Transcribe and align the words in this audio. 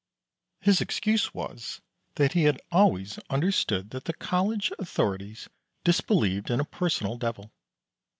His 0.61 0.81
excuse 0.81 1.31
was 1.31 1.79
that 2.15 2.33
he 2.33 2.45
had 2.45 2.59
always 2.71 3.19
understood 3.29 3.91
that 3.91 4.05
the 4.05 4.13
College 4.15 4.71
authorities 4.79 5.47
disbelieved 5.83 6.49
in 6.49 6.59
a 6.59 6.65
personal 6.65 7.17
devil. 7.17 7.51